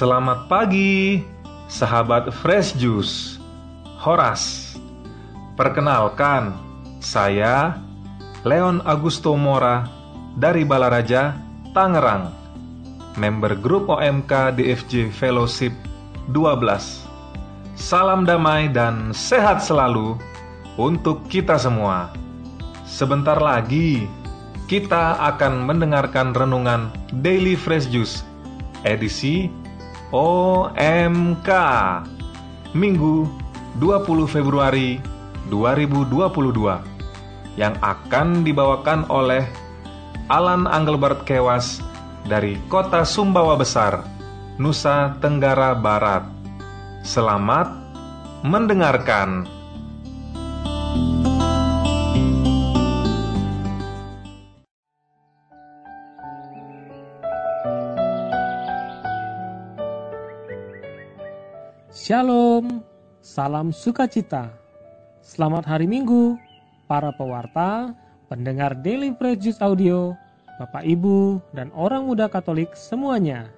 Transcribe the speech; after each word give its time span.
Selamat 0.00 0.48
pagi, 0.48 1.20
sahabat 1.68 2.32
Fresh 2.40 2.72
Juice. 2.80 3.36
Horas. 4.00 4.72
Perkenalkan, 5.60 6.56
saya 7.04 7.76
Leon 8.48 8.80
Augusto 8.88 9.36
Mora 9.36 9.84
dari 10.40 10.64
Balaraja, 10.64 11.36
Tangerang. 11.76 12.32
Member 13.20 13.52
grup 13.60 13.92
OMK 13.92 14.56
DFJ 14.56 15.12
Fellowship 15.12 15.76
12. 16.32 16.56
Salam 17.76 18.24
damai 18.24 18.72
dan 18.72 19.12
sehat 19.12 19.60
selalu 19.60 20.16
untuk 20.80 21.28
kita 21.28 21.60
semua. 21.60 22.08
Sebentar 22.88 23.36
lagi 23.36 24.08
kita 24.64 25.20
akan 25.36 25.68
mendengarkan 25.68 26.32
renungan 26.32 26.88
Daily 27.20 27.52
Fresh 27.52 27.92
Juice 27.92 28.24
edisi 28.84 29.52
OMK 30.10 31.46
Minggu 32.74 33.30
20 33.78 34.26
Februari 34.26 34.98
2022 35.46 37.54
yang 37.54 37.78
akan 37.78 38.42
dibawakan 38.42 39.06
oleh 39.06 39.46
Alan 40.26 40.66
Angelbert 40.66 41.22
Kewas 41.22 41.78
dari 42.26 42.58
kota 42.66 43.06
Sumbawa 43.06 43.54
Besar, 43.54 44.02
Nusa 44.58 45.14
Tenggara 45.22 45.78
Barat. 45.78 46.26
Selamat 47.06 47.70
mendengarkan. 48.42 49.59
Shalom, 62.00 62.80
salam 63.20 63.76
sukacita. 63.76 64.48
Selamat 65.20 65.68
hari 65.68 65.84
Minggu, 65.84 66.32
para 66.88 67.12
pewarta, 67.12 67.92
pendengar 68.24 68.72
Daily 68.80 69.12
Prejudice 69.12 69.60
Audio, 69.60 70.16
Bapak 70.56 70.80
Ibu, 70.80 71.44
dan 71.52 71.68
orang 71.76 72.08
muda 72.08 72.24
Katolik 72.32 72.72
semuanya. 72.72 73.52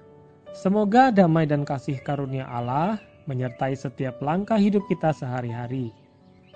Semoga 0.51 1.07
damai 1.07 1.47
dan 1.47 1.63
kasih 1.63 2.03
karunia 2.03 2.43
Allah 2.51 2.99
menyertai 3.31 3.79
setiap 3.79 4.19
langkah 4.19 4.59
hidup 4.59 4.83
kita 4.91 5.15
sehari-hari. 5.15 5.95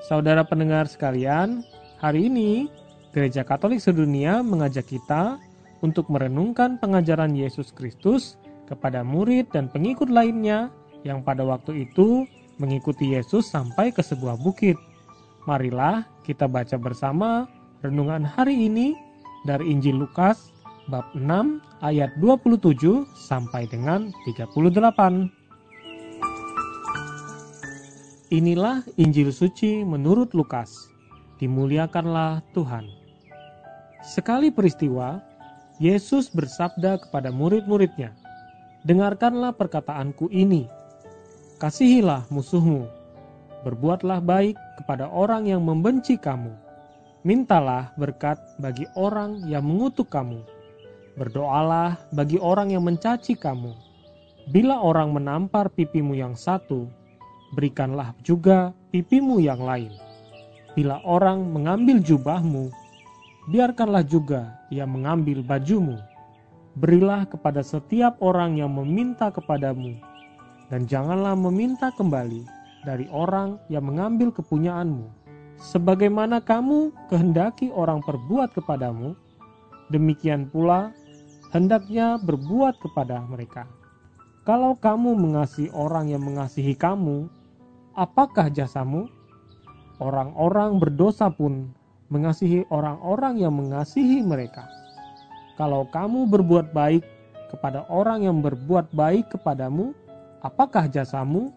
Saudara 0.03 0.43
pendengar 0.43 0.91
sekalian, 0.91 1.63
hari 2.03 2.27
ini 2.27 2.67
Gereja 3.15 3.47
Katolik 3.47 3.79
sedunia 3.79 4.43
mengajak 4.43 4.91
kita 4.91 5.39
untuk 5.79 6.11
merenungkan 6.11 6.83
pengajaran 6.83 7.31
Yesus 7.31 7.71
Kristus 7.71 8.35
kepada 8.67 9.07
murid 9.07 9.47
dan 9.55 9.71
pengikut 9.71 10.11
lainnya 10.11 10.67
yang 11.03 11.21
pada 11.21 11.45
waktu 11.45 11.89
itu 11.89 12.25
mengikuti 12.57 13.13
Yesus 13.13 13.49
sampai 13.49 13.93
ke 13.93 14.01
sebuah 14.01 14.37
bukit. 14.41 14.77
Marilah 15.45 16.03
kita 16.25 16.49
baca 16.49 16.75
bersama 16.75 17.47
renungan 17.85 18.25
hari 18.25 18.67
ini 18.67 18.97
dari 19.45 19.69
Injil 19.71 20.01
Lukas 20.01 20.51
bab 20.89 21.05
6 21.13 21.59
ayat 21.83 22.11
27 22.19 23.05
sampai 23.15 23.67
dengan 23.69 24.09
38. 24.25 25.31
Inilah 28.27 28.83
Injil 28.99 29.31
suci 29.31 29.87
menurut 29.87 30.35
Lukas. 30.35 30.91
Dimuliakanlah 31.39 32.43
Tuhan. 32.51 32.83
Sekali 34.03 34.51
peristiwa, 34.51 35.23
Yesus 35.79 36.27
bersabda 36.33 36.97
kepada 37.07 37.31
murid-muridnya, 37.31 38.11
"Dengarkanlah 38.83 39.55
perkataanku 39.55 40.27
ini: 40.33 40.67
Kasihilah 41.57 42.29
musuhmu, 42.29 42.85
berbuatlah 43.65 44.21
baik 44.21 44.53
kepada 44.77 45.09
orang 45.09 45.49
yang 45.49 45.65
membenci 45.65 46.13
kamu, 46.13 46.53
mintalah 47.25 47.89
berkat 47.97 48.37
bagi 48.61 48.85
orang 48.93 49.41
yang 49.49 49.65
mengutuk 49.65 50.05
kamu, 50.13 50.45
berdoalah 51.17 51.97
bagi 52.13 52.37
orang 52.37 52.77
yang 52.77 52.85
mencaci 52.85 53.33
kamu. 53.33 53.73
Bila 54.53 54.77
orang 54.85 55.09
menampar 55.09 55.73
pipimu 55.73 56.13
yang 56.13 56.37
satu, 56.37 56.93
berikanlah 57.57 58.13
juga 58.21 58.69
pipimu 58.93 59.41
yang 59.41 59.57
lain. 59.57 59.89
Bila 60.77 61.01
orang 61.09 61.41
mengambil 61.41 61.97
jubahmu, 62.05 62.69
biarkanlah 63.49 64.05
juga 64.05 64.61
ia 64.69 64.85
mengambil 64.85 65.41
bajumu. 65.41 65.97
Berilah 66.77 67.25
kepada 67.25 67.65
setiap 67.65 68.21
orang 68.21 68.61
yang 68.61 68.69
meminta 68.69 69.33
kepadamu, 69.33 69.97
dan 70.67 70.83
janganlah 70.87 71.35
meminta 71.35 71.91
kembali 71.95 72.43
dari 72.83 73.07
orang 73.11 73.59
yang 73.71 73.87
mengambil 73.87 74.31
kepunyaanmu. 74.31 75.07
Sebagaimana 75.57 76.43
kamu 76.43 76.93
kehendaki 77.09 77.73
orang 77.73 78.03
perbuat 78.05 78.53
kepadamu, 78.53 79.17
demikian 79.89 80.45
pula 80.47 80.93
hendaknya 81.49 82.21
berbuat 82.21 82.77
kepada 82.77 83.25
mereka. 83.25 83.65
Kalau 84.47 84.79
kamu 84.79 85.17
mengasihi 85.17 85.73
orang 85.75 86.07
yang 86.07 86.23
mengasihi 86.23 86.71
kamu, 86.77 87.27
apakah 87.97 88.47
jasamu? 88.47 89.11
Orang-orang 89.97 90.77
berdosa 90.77 91.27
pun 91.33 91.73
mengasihi 92.13 92.63
orang-orang 92.69 93.41
yang 93.41 93.51
mengasihi 93.57 94.21
mereka. 94.21 94.69
Kalau 95.57 95.89
kamu 95.89 96.29
berbuat 96.29 96.69
baik 96.71 97.01
kepada 97.49 97.83
orang 97.89 98.23
yang 98.23 98.39
berbuat 98.45 98.93
baik 98.93 99.33
kepadamu, 99.33 99.91
apakah 100.45 100.85
jasamu? 100.89 101.53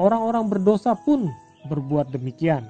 Orang-orang 0.00 0.48
berdosa 0.50 0.96
pun 0.96 1.30
berbuat 1.68 2.10
demikian. 2.10 2.66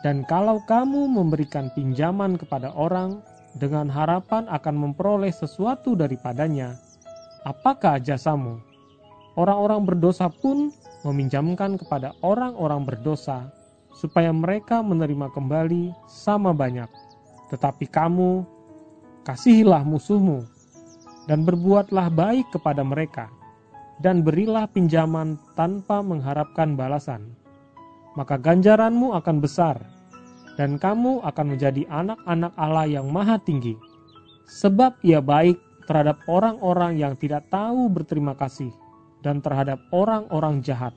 Dan 0.00 0.24
kalau 0.28 0.60
kamu 0.64 1.08
memberikan 1.08 1.68
pinjaman 1.76 2.36
kepada 2.40 2.72
orang 2.72 3.20
dengan 3.56 3.88
harapan 3.88 4.48
akan 4.48 4.74
memperoleh 4.76 5.32
sesuatu 5.32 5.92
daripadanya, 5.96 6.76
apakah 7.44 8.00
jasamu? 8.00 8.60
Orang-orang 9.38 9.86
berdosa 9.86 10.28
pun 10.28 10.74
meminjamkan 11.06 11.80
kepada 11.80 12.12
orang-orang 12.20 12.84
berdosa 12.84 13.48
supaya 13.96 14.32
mereka 14.32 14.80
menerima 14.84 15.32
kembali 15.32 15.92
sama 16.08 16.52
banyak. 16.52 16.88
Tetapi 17.48 17.88
kamu 17.88 18.44
kasihilah 19.24 19.84
musuhmu 19.84 20.44
dan 21.28 21.44
berbuatlah 21.44 22.08
baik 22.08 22.48
kepada 22.52 22.80
mereka 22.80 23.28
dan 24.00 24.24
berilah 24.24 24.64
pinjaman 24.72 25.36
tanpa 25.54 26.00
mengharapkan 26.00 26.74
balasan. 26.74 27.36
Maka 28.16 28.40
ganjaranmu 28.40 29.14
akan 29.14 29.36
besar, 29.38 29.76
dan 30.56 30.80
kamu 30.80 31.22
akan 31.22 31.46
menjadi 31.54 31.86
anak-anak 31.92 32.52
Allah 32.56 32.88
yang 32.88 33.06
maha 33.12 33.38
tinggi. 33.38 33.76
Sebab 34.50 34.98
ia 35.06 35.22
baik 35.22 35.60
terhadap 35.86 36.18
orang-orang 36.26 36.98
yang 36.98 37.14
tidak 37.14 37.46
tahu 37.52 37.86
berterima 37.92 38.34
kasih, 38.34 38.72
dan 39.22 39.38
terhadap 39.44 39.78
orang-orang 39.94 40.64
jahat. 40.64 40.96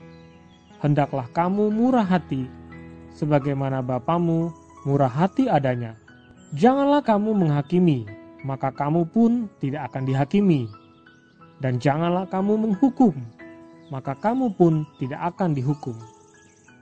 Hendaklah 0.82 1.28
kamu 1.30 1.70
murah 1.70 2.04
hati, 2.04 2.48
sebagaimana 3.14 3.84
Bapamu 3.84 4.50
murah 4.88 5.12
hati 5.12 5.46
adanya. 5.46 5.94
Janganlah 6.56 7.04
kamu 7.04 7.30
menghakimi, 7.30 8.04
maka 8.42 8.74
kamu 8.74 9.06
pun 9.08 9.46
tidak 9.62 9.92
akan 9.92 10.02
dihakimi 10.06 10.66
dan 11.62 11.78
janganlah 11.78 12.26
kamu 12.26 12.58
menghukum, 12.58 13.14
maka 13.92 14.16
kamu 14.18 14.50
pun 14.54 14.88
tidak 14.98 15.34
akan 15.34 15.54
dihukum. 15.54 15.94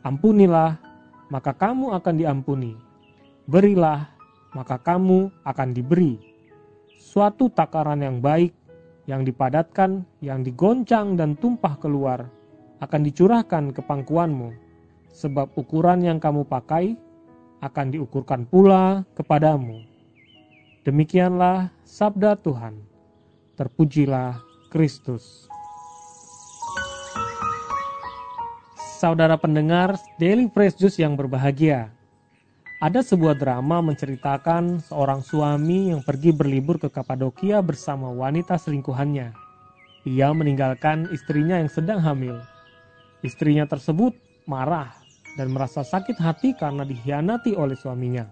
Ampunilah, 0.03 0.81
maka 1.29 1.53
kamu 1.55 1.97
akan 1.97 2.15
diampuni. 2.17 2.73
Berilah, 3.49 4.09
maka 4.57 4.79
kamu 4.79 5.33
akan 5.45 5.69
diberi. 5.73 6.21
Suatu 6.97 7.53
takaran 7.53 8.01
yang 8.01 8.23
baik, 8.23 8.55
yang 9.05 9.27
dipadatkan, 9.27 10.07
yang 10.23 10.47
digoncang 10.47 11.19
dan 11.19 11.35
tumpah 11.37 11.77
keluar, 11.77 12.31
akan 12.81 13.01
dicurahkan 13.07 13.71
ke 13.75 13.81
pangkuanmu, 13.85 14.51
sebab 15.13 15.53
ukuran 15.55 16.03
yang 16.03 16.19
kamu 16.19 16.43
pakai 16.49 16.97
akan 17.63 17.95
diukurkan 17.95 18.43
pula 18.49 19.07
kepadamu. 19.15 19.87
Demikianlah 20.83 21.71
sabda 21.87 22.35
Tuhan. 22.43 22.75
Terpujilah 23.55 24.52
Kristus. 24.73 25.45
Saudara 28.97 29.37
pendengar 29.37 30.01
Daily 30.17 30.49
Fresh 30.49 30.81
Juice 30.81 30.97
yang 30.97 31.13
berbahagia, 31.13 31.93
ada 32.81 33.05
sebuah 33.05 33.37
drama 33.37 33.85
menceritakan 33.85 34.81
seorang 34.81 35.21
suami 35.21 35.93
yang 35.93 36.01
pergi 36.01 36.33
berlibur 36.33 36.81
ke 36.81 36.89
Kapadokia 36.89 37.61
bersama 37.61 38.09
wanita 38.09 38.57
selingkuhannya. 38.57 39.37
Ia 40.09 40.29
meninggalkan 40.33 41.13
istrinya 41.13 41.61
yang 41.61 41.69
sedang 41.69 42.01
hamil. 42.01 42.41
Istrinya 43.21 43.69
tersebut 43.69 44.17
marah 44.49 44.97
dan 45.37 45.53
merasa 45.53 45.85
sakit 45.85 46.17
hati 46.17 46.57
karena 46.57 46.83
dikhianati 46.83 47.55
oleh 47.55 47.77
suaminya. 47.77 48.25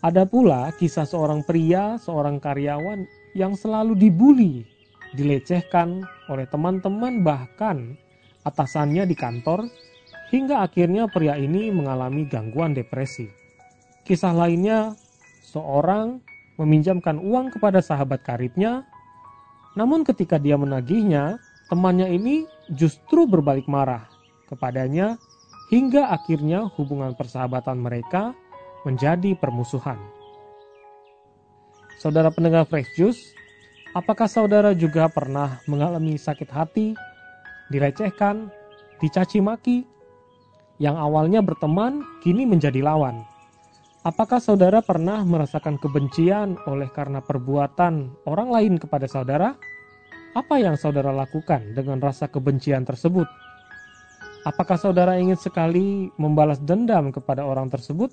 Ada 0.00 0.28
pula 0.28 0.70
kisah 0.76 1.04
seorang 1.08 1.42
pria, 1.42 1.98
seorang 1.98 2.38
karyawan 2.38 3.04
yang 3.36 3.58
selalu 3.58 3.96
dibully 3.96 4.75
dilecehkan 5.16 6.04
oleh 6.28 6.44
teman-teman 6.46 7.24
bahkan 7.24 7.96
atasannya 8.44 9.08
di 9.08 9.16
kantor, 9.16 9.66
hingga 10.30 10.62
akhirnya 10.62 11.08
pria 11.10 11.34
ini 11.34 11.72
mengalami 11.72 12.28
gangguan 12.28 12.76
depresi. 12.76 13.26
Kisah 14.06 14.36
lainnya, 14.36 14.94
seorang 15.42 16.22
meminjamkan 16.60 17.18
uang 17.18 17.56
kepada 17.58 17.82
sahabat 17.82 18.22
karibnya, 18.22 18.86
namun 19.74 20.06
ketika 20.06 20.40
dia 20.40 20.54
menagihnya, 20.54 21.36
temannya 21.68 22.08
ini 22.14 22.46
justru 22.72 23.28
berbalik 23.28 23.66
marah 23.68 24.08
kepadanya 24.46 25.18
hingga 25.68 26.14
akhirnya 26.14 26.70
hubungan 26.78 27.12
persahabatan 27.18 27.82
mereka 27.82 28.32
menjadi 28.86 29.34
permusuhan. 29.34 29.98
Saudara 31.98 32.30
pendengar 32.30 32.64
Fresh 32.70 32.94
Juice, 32.94 33.35
apakah 33.96 34.28
saudara 34.28 34.76
juga 34.76 35.08
pernah 35.08 35.56
mengalami 35.64 36.20
sakit 36.20 36.52
hati, 36.52 36.92
dilecehkan, 37.72 38.52
dicaci 39.00 39.40
maki, 39.40 39.88
yang 40.76 41.00
awalnya 41.00 41.40
berteman 41.40 42.04
kini 42.20 42.44
menjadi 42.44 42.84
lawan? 42.84 43.24
Apakah 44.04 44.38
saudara 44.38 44.84
pernah 44.84 45.24
merasakan 45.24 45.80
kebencian 45.80 46.60
oleh 46.68 46.92
karena 46.92 47.24
perbuatan 47.24 48.22
orang 48.28 48.48
lain 48.52 48.74
kepada 48.76 49.08
saudara? 49.08 49.56
Apa 50.36 50.60
yang 50.60 50.76
saudara 50.76 51.10
lakukan 51.16 51.72
dengan 51.72 51.98
rasa 51.98 52.28
kebencian 52.28 52.84
tersebut? 52.84 53.26
Apakah 54.46 54.78
saudara 54.78 55.18
ingin 55.18 55.34
sekali 55.40 56.12
membalas 56.20 56.60
dendam 56.62 57.10
kepada 57.10 57.42
orang 57.42 57.66
tersebut? 57.66 58.12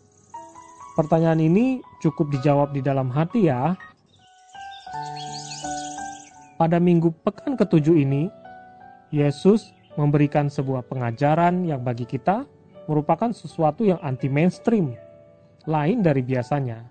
Pertanyaan 0.98 1.44
ini 1.44 1.84
cukup 2.02 2.32
dijawab 2.34 2.74
di 2.74 2.82
dalam 2.82 3.12
hati 3.14 3.52
ya. 3.52 3.78
Pada 6.56 6.78
minggu 6.78 7.12
pekan 7.26 7.58
ketujuh 7.58 7.98
ini, 7.98 8.30
Yesus 9.10 9.74
memberikan 9.98 10.50
sebuah 10.50 10.86
pengajaran 10.86 11.66
yang 11.66 11.82
bagi 11.82 12.06
kita 12.06 12.46
merupakan 12.90 13.30
sesuatu 13.32 13.86
yang 13.86 14.02
anti 14.02 14.28
mainstream, 14.30 14.94
lain 15.70 16.02
dari 16.02 16.22
biasanya. 16.22 16.86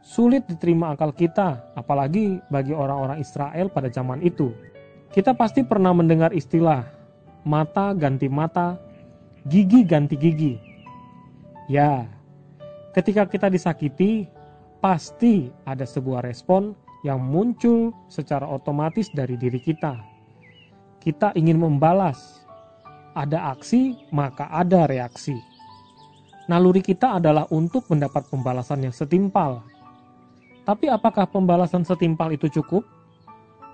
Sulit 0.00 0.48
diterima 0.48 0.96
akal 0.96 1.12
kita, 1.12 1.76
apalagi 1.76 2.40
bagi 2.48 2.72
orang-orang 2.72 3.20
Israel 3.20 3.68
pada 3.68 3.92
zaman 3.92 4.24
itu. 4.24 4.50
Kita 5.12 5.36
pasti 5.36 5.60
pernah 5.60 5.92
mendengar 5.92 6.32
istilah 6.32 6.86
mata 7.44 7.92
ganti 7.92 8.30
mata, 8.30 8.80
gigi 9.44 9.84
ganti 9.84 10.16
gigi. 10.16 10.54
Ya, 11.68 12.08
Ketika 12.90 13.22
kita 13.30 13.46
disakiti, 13.46 14.26
pasti 14.82 15.46
ada 15.62 15.86
sebuah 15.86 16.26
respon 16.26 16.74
yang 17.06 17.20
muncul 17.20 17.92
secara 18.12 18.44
otomatis 18.44 19.08
dari 19.12 19.36
diri 19.40 19.60
kita. 19.60 19.96
Kita 21.00 21.32
ingin 21.36 21.56
membalas. 21.56 22.44
Ada 23.16 23.56
aksi, 23.56 24.12
maka 24.14 24.46
ada 24.52 24.86
reaksi. 24.86 25.34
Naluri 26.46 26.82
kita 26.84 27.18
adalah 27.18 27.48
untuk 27.50 27.88
mendapat 27.90 28.26
pembalasan 28.30 28.86
yang 28.86 28.94
setimpal. 28.94 29.64
Tapi 30.62 30.86
apakah 30.86 31.26
pembalasan 31.26 31.82
setimpal 31.82 32.30
itu 32.30 32.46
cukup? 32.50 32.86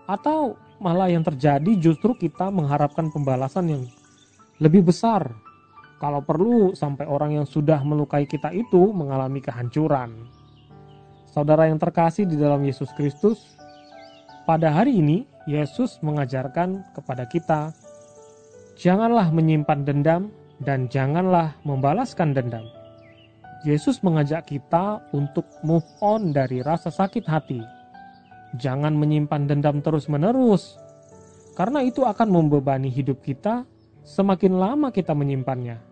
Atau 0.09 0.57
malah 0.81 1.11
yang 1.11 1.27
terjadi 1.27 1.77
justru 1.77 2.15
kita 2.17 2.49
mengharapkan 2.49 3.13
pembalasan 3.13 3.67
yang 3.69 3.83
lebih 4.57 4.89
besar 4.89 5.37
kalau 5.97 6.21
perlu, 6.21 6.77
sampai 6.77 7.09
orang 7.09 7.41
yang 7.41 7.47
sudah 7.49 7.81
melukai 7.81 8.29
kita 8.29 8.53
itu 8.53 8.93
mengalami 8.93 9.41
kehancuran. 9.41 10.29
Saudara 11.37 11.69
yang 11.69 11.77
terkasih 11.77 12.25
di 12.25 12.41
dalam 12.41 12.65
Yesus 12.65 12.89
Kristus, 12.97 13.61
pada 14.49 14.73
hari 14.73 15.05
ini 15.05 15.29
Yesus 15.45 16.01
mengajarkan 16.01 16.97
kepada 16.97 17.29
kita, 17.29 17.77
janganlah 18.73 19.29
menyimpan 19.29 19.85
dendam 19.85 20.33
dan 20.65 20.89
janganlah 20.89 21.53
membalaskan 21.61 22.33
dendam. 22.33 22.65
Yesus 23.69 24.01
mengajak 24.01 24.49
kita 24.49 25.05
untuk 25.13 25.45
move 25.61 25.85
on 26.01 26.33
dari 26.33 26.65
rasa 26.65 26.89
sakit 26.89 27.29
hati. 27.29 27.61
Jangan 28.57 28.97
menyimpan 28.97 29.45
dendam 29.45 29.85
terus-menerus, 29.85 30.81
karena 31.53 31.85
itu 31.85 32.01
akan 32.09 32.33
membebani 32.33 32.89
hidup 32.89 33.21
kita 33.21 33.69
semakin 34.09 34.57
lama 34.57 34.89
kita 34.89 35.13
menyimpannya. 35.13 35.85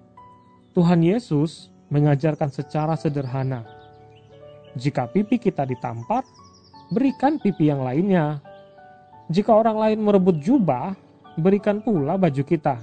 Tuhan 0.73 1.05
Yesus 1.05 1.69
mengajarkan 1.93 2.49
secara 2.49 2.97
sederhana. 2.97 3.84
Jika 4.75 5.07
pipi 5.11 5.39
kita 5.39 5.63
ditampar, 5.67 6.27
berikan 6.91 7.39
pipi 7.39 7.71
yang 7.71 7.83
lainnya. 7.87 8.43
Jika 9.31 9.55
orang 9.55 9.79
lain 9.79 9.99
merebut 10.03 10.43
jubah, 10.43 10.93
berikan 11.39 11.81
pula 11.81 12.19
baju 12.19 12.43
kita. 12.43 12.77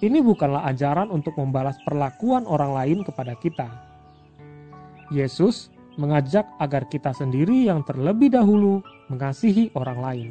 Ini 0.00 0.18
bukanlah 0.24 0.66
ajaran 0.68 1.12
untuk 1.12 1.36
membalas 1.36 1.76
perlakuan 1.84 2.48
orang 2.48 2.72
lain 2.72 2.98
kepada 3.04 3.36
kita. 3.36 3.68
Yesus 5.12 5.68
mengajak 6.00 6.46
agar 6.56 6.88
kita 6.88 7.12
sendiri 7.12 7.68
yang 7.68 7.84
terlebih 7.84 8.32
dahulu 8.32 8.80
mengasihi 9.12 9.68
orang 9.76 9.98
lain, 10.00 10.28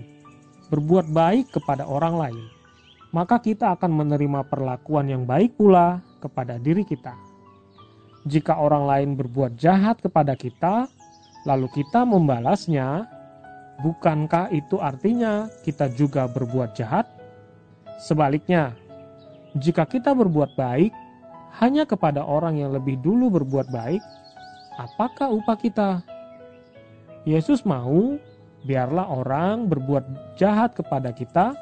berbuat 0.73 1.11
baik 1.13 1.53
kepada 1.53 1.85
orang 1.85 2.15
lain 2.17 2.39
maka 3.09 3.41
kita 3.41 3.73
akan 3.73 4.05
menerima 4.05 4.45
perlakuan 4.45 5.09
yang 5.09 5.23
baik 5.25 5.57
pula 5.57 6.01
kepada 6.21 6.61
diri 6.61 6.85
kita. 6.85 7.28
Jika 8.27 8.59
orang 8.59 8.83
lain 8.83 9.09
berbuat 9.15 9.55
jahat 9.55 10.03
kepada 10.03 10.35
kita, 10.35 10.91
lalu 11.47 11.71
kita 11.71 12.03
membalasnya, 12.03 13.07
bukankah 13.79 14.51
itu 14.51 14.75
artinya 14.79 15.47
kita 15.63 15.87
juga 15.95 16.27
berbuat 16.27 16.75
jahat? 16.75 17.07
Sebaliknya, 17.99 18.75
jika 19.55 19.87
kita 19.87 20.11
berbuat 20.11 20.55
baik 20.59 20.91
hanya 21.63 21.87
kepada 21.87 22.23
orang 22.23 22.59
yang 22.59 22.75
lebih 22.75 22.99
dulu 22.99 23.31
berbuat 23.39 23.71
baik, 23.71 24.03
apakah 24.79 25.31
upah 25.31 25.57
kita? 25.59 25.89
Yesus 27.23 27.63
mau 27.63 28.19
biarlah 28.67 29.07
orang 29.07 29.71
berbuat 29.71 30.35
jahat 30.35 30.75
kepada 30.75 31.15
kita 31.15 31.55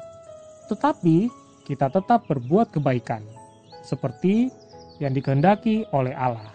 tetapi 0.68 1.32
kita 1.64 1.88
tetap 1.88 2.28
berbuat 2.28 2.68
kebaikan, 2.76 3.24
seperti 3.80 4.52
yang 4.98 5.14
dikehendaki 5.14 5.86
oleh 5.94 6.14
Allah. 6.14 6.54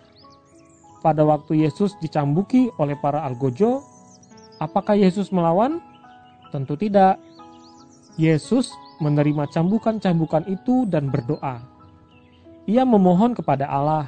Pada 1.04 1.24
waktu 1.28 1.68
Yesus 1.68 1.95
dicambuki 2.00 2.72
oleh 2.80 2.95
para 3.00 3.24
algojo, 3.28 3.84
apakah 4.63 4.95
Yesus 4.95 5.31
melawan? 5.36 5.84
Tentu 6.51 6.80
tidak. 6.80 7.19
Yesus 8.16 8.71
menerima 9.02 9.50
cambukan-cambukan 9.52 10.47
itu 10.47 10.85
dan 10.88 11.09
berdoa. 11.09 11.59
Ia 12.69 12.88
memohon 12.88 13.35
kepada 13.35 13.68
Allah 13.68 14.07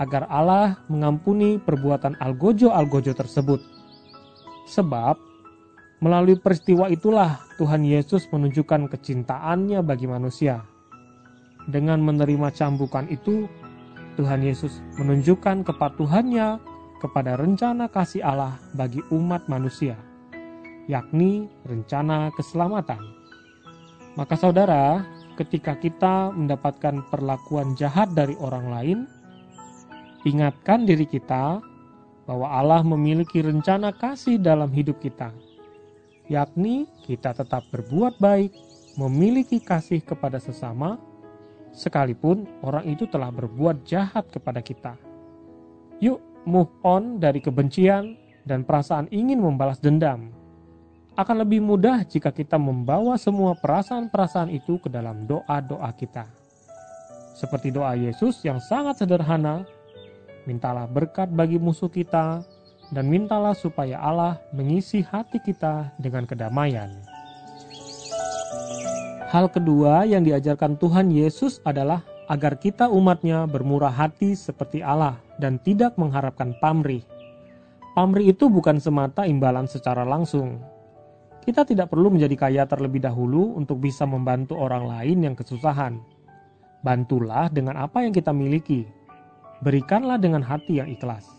agar 0.00 0.24
Allah 0.32 0.80
mengampuni 0.88 1.60
perbuatan 1.60 2.16
algojo-algojo 2.16 3.12
tersebut. 3.12 3.60
Sebab 4.70 5.30
Melalui 6.00 6.40
peristiwa 6.40 6.88
itulah 6.88 7.44
Tuhan 7.60 7.84
Yesus 7.84 8.24
menunjukkan 8.32 8.88
kecintaannya 8.88 9.84
bagi 9.84 10.08
manusia. 10.08 10.64
Dengan 11.68 12.00
menerima 12.00 12.48
cambukan 12.54 13.04
itu, 13.12 13.44
Tuhan 14.16 14.40
Yesus 14.40 14.80
menunjukkan 14.96 15.66
kepatuhannya 15.66 16.60
kepada 17.00 17.36
rencana 17.36 17.88
kasih 17.88 18.24
Allah 18.24 18.56
bagi 18.76 19.00
umat 19.12 19.48
manusia, 19.48 19.96
yakni 20.88 21.48
rencana 21.64 22.32
keselamatan. 22.36 23.00
Maka 24.16 24.36
saudara, 24.36 25.04
ketika 25.36 25.76
kita 25.76 26.32
mendapatkan 26.32 27.04
perlakuan 27.08 27.76
jahat 27.76 28.12
dari 28.12 28.36
orang 28.40 28.66
lain, 28.68 28.98
ingatkan 30.28 30.84
diri 30.84 31.08
kita 31.08 31.60
bahwa 32.28 32.46
Allah 32.52 32.84
memiliki 32.84 33.40
rencana 33.40 33.96
kasih 33.96 34.36
dalam 34.36 34.68
hidup 34.72 35.00
kita 35.00 35.32
yakni 36.30 36.86
kita 37.02 37.34
tetap 37.34 37.66
berbuat 37.74 38.22
baik, 38.22 38.54
memiliki 38.94 39.58
kasih 39.58 39.98
kepada 39.98 40.38
sesama, 40.38 40.96
sekalipun 41.70 42.46
orang 42.62 42.86
itu 42.86 43.06
telah 43.06 43.30
berbuat 43.30 43.86
jahat 43.86 44.26
kepada 44.30 44.60
kita. 44.60 44.94
Yuk, 46.00 46.18
move 46.48 46.70
on 46.82 47.20
dari 47.20 47.38
kebencian 47.38 48.16
dan 48.48 48.64
perasaan 48.64 49.06
ingin 49.12 49.40
membalas 49.40 49.78
dendam. 49.78 50.32
Akan 51.18 51.42
lebih 51.42 51.60
mudah 51.60 52.06
jika 52.06 52.32
kita 52.32 52.56
membawa 52.56 53.20
semua 53.20 53.52
perasaan-perasaan 53.58 54.48
itu 54.48 54.80
ke 54.80 54.88
dalam 54.88 55.28
doa-doa 55.28 55.90
kita. 55.92 56.24
Seperti 57.36 57.68
doa 57.72 57.92
Yesus 57.92 58.40
yang 58.46 58.60
sangat 58.60 59.04
sederhana, 59.04 59.68
mintalah 60.48 60.88
berkat 60.88 61.28
bagi 61.28 61.60
musuh 61.60 61.92
kita, 61.92 62.40
dan 62.90 63.06
mintalah 63.06 63.54
supaya 63.54 64.00
Allah 64.00 64.40
mengisi 64.50 65.04
hati 65.04 65.38
kita 65.38 65.92
dengan 66.00 66.26
kedamaian. 66.26 67.09
Hal 69.30 69.46
kedua 69.46 70.02
yang 70.10 70.26
diajarkan 70.26 70.74
Tuhan 70.74 71.14
Yesus 71.14 71.62
adalah 71.62 72.02
agar 72.26 72.58
kita 72.58 72.90
umatnya 72.90 73.46
bermurah 73.46 73.94
hati 73.94 74.34
seperti 74.34 74.82
Allah 74.82 75.22
dan 75.38 75.62
tidak 75.62 75.94
mengharapkan 75.94 76.50
pamrih. 76.58 77.06
Pamrih 77.94 78.34
itu 78.34 78.50
bukan 78.50 78.82
semata 78.82 79.30
imbalan 79.30 79.70
secara 79.70 80.02
langsung. 80.02 80.58
Kita 81.46 81.62
tidak 81.62 81.94
perlu 81.94 82.10
menjadi 82.10 82.34
kaya 82.34 82.62
terlebih 82.66 83.06
dahulu 83.06 83.54
untuk 83.54 83.78
bisa 83.78 84.02
membantu 84.02 84.58
orang 84.58 84.90
lain 84.90 85.22
yang 85.22 85.38
kesusahan. 85.38 86.02
Bantulah 86.82 87.46
dengan 87.54 87.78
apa 87.78 88.02
yang 88.02 88.10
kita 88.10 88.34
miliki. 88.34 88.82
Berikanlah 89.62 90.18
dengan 90.18 90.42
hati 90.42 90.82
yang 90.82 90.90
ikhlas. 90.90 91.30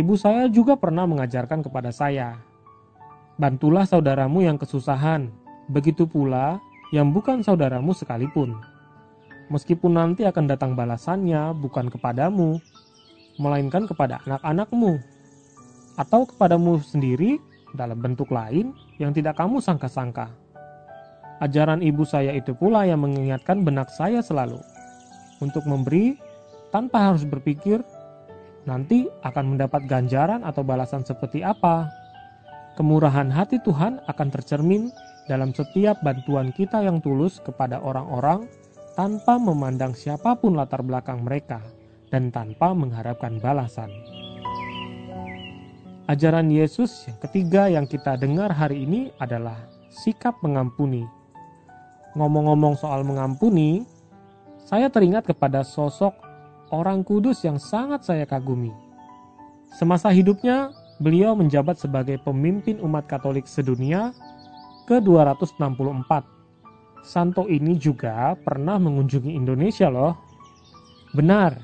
Ibu 0.00 0.16
saya 0.16 0.48
juga 0.48 0.80
pernah 0.80 1.04
mengajarkan 1.04 1.60
kepada 1.60 1.92
saya, 1.92 2.40
bantulah 3.36 3.84
saudaramu 3.84 4.44
yang 4.44 4.56
kesusahan, 4.56 5.28
begitu 5.68 6.04
pula 6.04 6.56
yang 6.94 7.10
bukan 7.10 7.42
saudaramu 7.42 7.90
sekalipun. 7.96 8.54
Meskipun 9.46 9.94
nanti 9.94 10.26
akan 10.26 10.50
datang 10.50 10.74
balasannya 10.74 11.54
bukan 11.58 11.86
kepadamu, 11.86 12.58
melainkan 13.38 13.86
kepada 13.86 14.18
anak-anakmu, 14.26 14.98
atau 15.96 16.26
kepadamu 16.26 16.82
sendiri 16.82 17.38
dalam 17.72 17.98
bentuk 17.98 18.28
lain 18.30 18.74
yang 18.98 19.14
tidak 19.14 19.38
kamu 19.38 19.62
sangka-sangka. 19.62 20.30
Ajaran 21.38 21.84
ibu 21.84 22.02
saya 22.02 22.32
itu 22.32 22.56
pula 22.56 22.88
yang 22.88 23.04
mengingatkan 23.04 23.60
benak 23.60 23.92
saya 23.92 24.24
selalu 24.24 24.56
untuk 25.44 25.68
memberi 25.68 26.16
tanpa 26.72 27.12
harus 27.12 27.28
berpikir 27.28 27.84
nanti 28.64 29.06
akan 29.20 29.54
mendapat 29.54 29.84
ganjaran 29.84 30.42
atau 30.42 30.64
balasan 30.64 31.04
seperti 31.04 31.44
apa. 31.44 31.92
Kemurahan 32.76 33.28
hati 33.32 33.60
Tuhan 33.60 34.00
akan 34.04 34.28
tercermin 34.32 34.88
dalam 35.26 35.50
setiap 35.50 35.98
bantuan 36.02 36.54
kita 36.54 36.82
yang 36.82 37.02
tulus 37.02 37.42
kepada 37.42 37.82
orang-orang 37.82 38.46
tanpa 38.94 39.36
memandang 39.36 39.92
siapa 39.92 40.38
pun 40.38 40.54
latar 40.54 40.80
belakang 40.80 41.26
mereka 41.26 41.60
dan 42.08 42.30
tanpa 42.30 42.72
mengharapkan 42.72 43.36
balasan. 43.42 43.90
Ajaran 46.06 46.46
Yesus 46.54 47.10
yang 47.10 47.18
ketiga 47.18 47.62
yang 47.66 47.86
kita 47.90 48.14
dengar 48.14 48.54
hari 48.54 48.86
ini 48.86 49.10
adalah 49.18 49.58
sikap 49.90 50.38
mengampuni. 50.38 51.02
Ngomong-ngomong 52.14 52.78
soal 52.78 53.02
mengampuni, 53.02 53.82
saya 54.62 54.86
teringat 54.86 55.26
kepada 55.26 55.66
sosok 55.66 56.14
orang 56.70 57.02
kudus 57.02 57.42
yang 57.42 57.58
sangat 57.58 58.06
saya 58.06 58.22
kagumi. 58.22 58.70
Semasa 59.74 60.08
hidupnya, 60.14 60.70
beliau 61.02 61.34
menjabat 61.34 61.76
sebagai 61.76 62.22
pemimpin 62.22 62.78
umat 62.80 63.10
Katolik 63.10 63.44
sedunia 63.50 64.14
ke-264. 64.86 66.10
Santo 67.02 67.46
ini 67.50 67.74
juga 67.78 68.34
pernah 68.38 68.78
mengunjungi 68.78 69.34
Indonesia 69.34 69.90
loh. 69.90 70.14
Benar, 71.14 71.58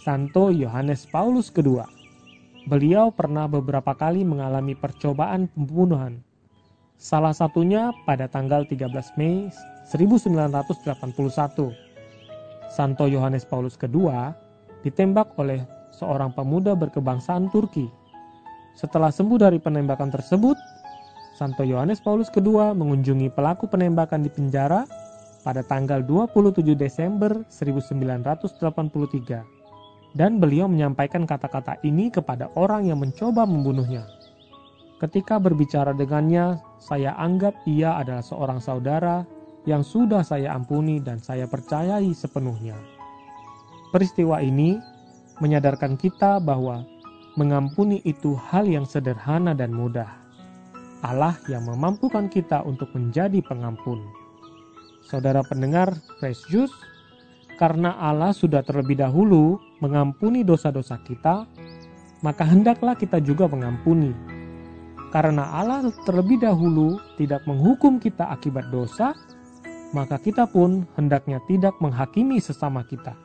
Santo 0.00 0.48
Yohanes 0.52 1.08
Paulus 1.08 1.52
II 1.52 1.80
beliau 2.66 3.14
pernah 3.14 3.46
beberapa 3.46 3.94
kali 3.94 4.26
mengalami 4.26 4.74
percobaan 4.74 5.46
pembunuhan. 5.54 6.20
Salah 6.98 7.36
satunya 7.36 7.94
pada 8.04 8.26
tanggal 8.26 8.66
13 8.66 8.90
Mei 9.20 9.52
1981. 9.86 11.72
Santo 12.66 13.04
Yohanes 13.06 13.46
Paulus 13.46 13.78
II 13.78 14.10
ditembak 14.82 15.32
oleh 15.38 15.62
seorang 15.94 16.34
pemuda 16.34 16.76
berkebangsaan 16.76 17.48
Turki. 17.48 17.88
Setelah 18.76 19.08
sembuh 19.08 19.40
dari 19.40 19.56
penembakan 19.56 20.12
tersebut, 20.12 20.58
Santo 21.36 21.68
Yohanes 21.68 22.00
Paulus 22.00 22.32
II 22.32 22.72
mengunjungi 22.72 23.28
pelaku 23.28 23.68
penembakan 23.68 24.24
di 24.24 24.32
penjara 24.32 24.88
pada 25.44 25.60
tanggal 25.60 26.00
27 26.00 26.72
Desember 26.72 27.44
1983 27.52 28.56
dan 30.16 30.40
beliau 30.40 30.64
menyampaikan 30.64 31.28
kata-kata 31.28 31.76
ini 31.84 32.08
kepada 32.08 32.48
orang 32.56 32.88
yang 32.88 33.04
mencoba 33.04 33.44
membunuhnya. 33.44 34.08
Ketika 34.96 35.36
berbicara 35.36 35.92
dengannya, 35.92 36.56
saya 36.80 37.12
anggap 37.20 37.52
ia 37.68 38.00
adalah 38.00 38.24
seorang 38.24 38.56
saudara 38.56 39.28
yang 39.68 39.84
sudah 39.84 40.24
saya 40.24 40.56
ampuni 40.56 41.04
dan 41.04 41.20
saya 41.20 41.44
percayai 41.44 42.16
sepenuhnya. 42.16 42.80
Peristiwa 43.92 44.40
ini 44.40 44.80
menyadarkan 45.44 46.00
kita 46.00 46.40
bahwa 46.40 46.88
mengampuni 47.36 48.00
itu 48.08 48.32
hal 48.32 48.64
yang 48.64 48.88
sederhana 48.88 49.52
dan 49.52 49.76
mudah. 49.76 50.25
Allah 51.04 51.36
yang 51.50 51.68
memampukan 51.68 52.28
kita 52.32 52.64
untuk 52.64 52.92
menjadi 52.96 53.42
pengampun. 53.44 54.00
Saudara 55.04 55.44
pendengar 55.44 55.92
Fresh 56.18 56.48
Juice, 56.48 56.74
karena 57.56 57.96
Allah 57.96 58.36
sudah 58.36 58.60
terlebih 58.60 59.00
dahulu 59.00 59.60
mengampuni 59.80 60.44
dosa-dosa 60.44 61.00
kita, 61.04 61.48
maka 62.20 62.44
hendaklah 62.44 62.96
kita 62.96 63.20
juga 63.20 63.48
mengampuni. 63.48 64.12
Karena 65.12 65.48
Allah 65.56 65.88
terlebih 66.04 66.42
dahulu 66.42 67.00
tidak 67.16 67.44
menghukum 67.48 67.96
kita 67.96 68.28
akibat 68.28 68.68
dosa, 68.68 69.16
maka 69.96 70.20
kita 70.20 70.44
pun 70.44 70.84
hendaknya 70.98 71.40
tidak 71.48 71.78
menghakimi 71.80 72.42
sesama 72.42 72.84
kita. 72.84 73.16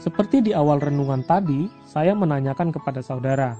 Seperti 0.00 0.40
di 0.40 0.52
awal 0.56 0.80
renungan 0.80 1.24
tadi, 1.24 1.68
saya 1.84 2.16
menanyakan 2.16 2.72
kepada 2.72 3.04
saudara, 3.04 3.56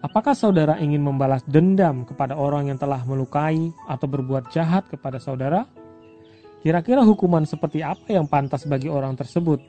apakah 0.00 0.32
saudara 0.36 0.76
ingin 0.80 1.00
membalas 1.04 1.44
dendam 1.44 2.04
kepada 2.08 2.36
orang 2.36 2.72
yang 2.72 2.78
telah 2.80 3.00
melukai 3.04 3.72
atau 3.88 4.06
berbuat 4.08 4.52
jahat 4.52 4.88
kepada 4.88 5.20
saudara? 5.20 5.64
Kira-kira 6.60 7.00
hukuman 7.00 7.48
seperti 7.48 7.80
apa 7.80 8.12
yang 8.12 8.28
pantas 8.28 8.68
bagi 8.68 8.92
orang 8.92 9.16
tersebut? 9.16 9.60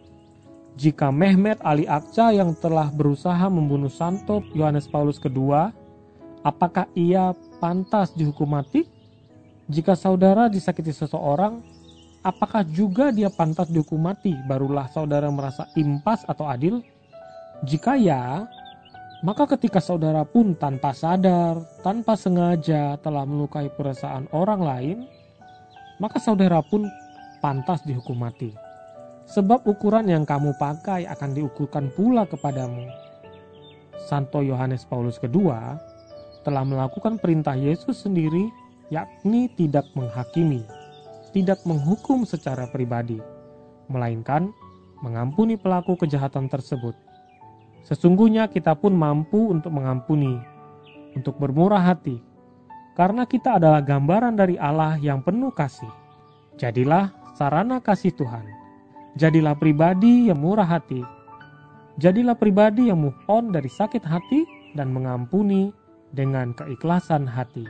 Jika 0.76 1.12
Mehmet 1.12 1.60
Ali 1.64 1.88
Akca 1.88 2.32
yang 2.32 2.56
telah 2.56 2.92
berusaha 2.92 3.48
membunuh 3.52 3.92
Santo 3.92 4.44
Yohanes 4.56 4.88
Paulus 4.88 5.20
II, 5.24 5.72
apakah 6.44 6.88
ia 6.96 7.36
pantas 7.60 8.12
dihukum 8.16 8.56
mati? 8.56 8.88
Jika 9.72 9.96
saudara 9.96 10.52
disakiti 10.52 10.92
seseorang, 10.92 11.64
apakah 12.24 12.68
juga 12.68 13.12
dia 13.12 13.32
pantas 13.32 13.72
dihukum 13.72 14.00
mati? 14.00 14.36
Barulah 14.48 14.92
saudara 14.92 15.32
merasa 15.32 15.68
impas 15.80 16.28
atau 16.28 16.48
adil? 16.48 16.84
Jika 17.64 17.96
ya, 17.96 18.48
maka 19.22 19.46
ketika 19.54 19.78
saudara 19.78 20.26
pun 20.26 20.58
tanpa 20.58 20.98
sadar, 20.98 21.62
tanpa 21.86 22.18
sengaja 22.18 22.98
telah 23.06 23.22
melukai 23.22 23.70
perasaan 23.70 24.26
orang 24.34 24.62
lain, 24.62 24.98
maka 26.02 26.18
saudara 26.18 26.66
pun 26.66 26.90
pantas 27.38 27.86
dihukum 27.86 28.18
mati. 28.18 28.50
Sebab 29.30 29.70
ukuran 29.70 30.10
yang 30.10 30.26
kamu 30.26 30.58
pakai 30.58 31.06
akan 31.06 31.38
diukurkan 31.38 31.94
pula 31.94 32.26
kepadamu. 32.26 32.90
Santo 34.10 34.42
Yohanes 34.42 34.90
Paulus 34.90 35.22
II 35.22 35.54
telah 36.42 36.66
melakukan 36.66 37.22
perintah 37.22 37.54
Yesus 37.54 38.02
sendiri, 38.02 38.50
yakni 38.90 39.54
tidak 39.54 39.86
menghakimi, 39.94 40.66
tidak 41.30 41.62
menghukum 41.70 42.26
secara 42.26 42.66
pribadi, 42.74 43.22
melainkan 43.86 44.50
mengampuni 45.06 45.54
pelaku 45.62 45.94
kejahatan 45.94 46.50
tersebut. 46.50 46.98
Sesungguhnya 47.82 48.46
kita 48.50 48.78
pun 48.78 48.94
mampu 48.94 49.50
untuk 49.50 49.74
mengampuni, 49.74 50.38
untuk 51.18 51.38
bermurah 51.42 51.82
hati, 51.82 52.22
karena 52.94 53.26
kita 53.26 53.58
adalah 53.58 53.82
gambaran 53.82 54.38
dari 54.38 54.56
Allah 54.62 55.00
yang 55.02 55.26
penuh 55.26 55.50
kasih. 55.50 55.90
Jadilah 56.62 57.10
sarana 57.34 57.82
kasih 57.82 58.14
Tuhan. 58.14 58.46
Jadilah 59.18 59.58
pribadi 59.58 60.30
yang 60.30 60.40
murah 60.40 60.68
hati. 60.68 61.02
Jadilah 62.00 62.38
pribadi 62.38 62.88
yang 62.88 63.02
move 63.02 63.18
on 63.28 63.52
dari 63.52 63.68
sakit 63.68 64.06
hati 64.06 64.48
dan 64.78 64.94
mengampuni 64.94 65.76
dengan 66.16 66.56
keikhlasan 66.56 67.28
hati. 67.28 67.68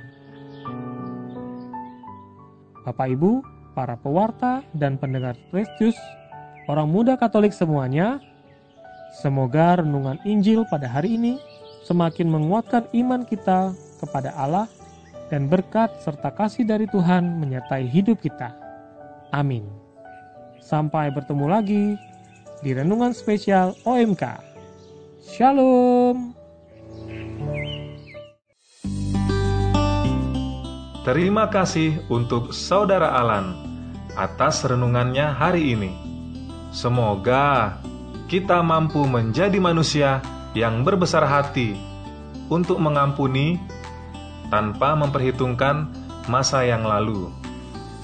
Bapak 2.82 3.14
Ibu, 3.14 3.42
para 3.78 3.94
pewarta 3.98 4.66
dan 4.74 4.98
pendengar 4.98 5.38
Kristus, 5.50 5.94
orang 6.66 6.90
muda 6.90 7.14
Katolik 7.18 7.54
semuanya, 7.54 8.18
semoga 9.12 9.84
renungan 9.84 10.18
Injil 10.24 10.64
pada 10.68 10.88
hari 10.88 11.20
ini 11.20 11.36
semakin 11.84 12.32
menguatkan 12.32 12.88
iman 12.96 13.28
kita 13.28 13.76
kepada 14.00 14.32
Allah 14.34 14.72
dan 15.32 15.48
berkat 15.48 15.92
serta 16.04 16.32
kasih 16.32 16.68
dari 16.68 16.88
Tuhan 16.88 17.40
menyertai 17.40 17.88
hidup 17.88 18.20
kita. 18.20 18.52
Amin. 19.32 19.64
Sampai 20.60 21.12
bertemu 21.12 21.46
lagi 21.48 21.96
di 22.60 22.72
renungan 22.76 23.16
spesial 23.16 23.74
OMK. 23.88 24.24
Shalom. 25.24 26.36
Terima 31.02 31.50
kasih 31.50 31.98
untuk 32.14 32.54
Saudara 32.54 33.18
Alan 33.18 33.58
atas 34.14 34.62
renungannya 34.62 35.34
hari 35.34 35.74
ini. 35.74 35.92
Semoga 36.70 37.80
kita 38.32 38.64
mampu 38.64 39.04
menjadi 39.04 39.60
manusia 39.60 40.24
yang 40.56 40.88
berbesar 40.88 41.28
hati 41.28 41.76
untuk 42.48 42.80
mengampuni 42.80 43.60
tanpa 44.48 44.96
memperhitungkan 44.96 45.92
masa 46.32 46.64
yang 46.64 46.88
lalu. 46.88 47.28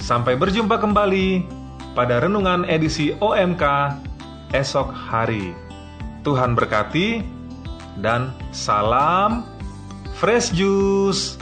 Sampai 0.03 0.35
berjumpa 0.35 0.83
kembali 0.83 1.47
pada 1.95 2.19
renungan 2.19 2.67
edisi 2.67 3.15
OMK 3.23 3.63
esok 4.51 4.91
hari. 4.91 5.55
Tuhan 6.27 6.59
berkati 6.59 7.23
dan 8.03 8.35
salam 8.51 9.47
fresh 10.19 10.51
juice. 10.51 11.39